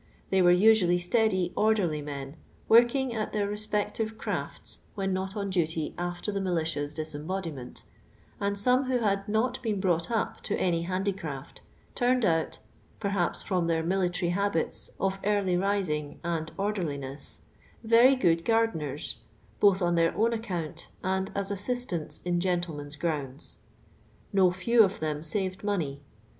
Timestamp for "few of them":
24.49-25.21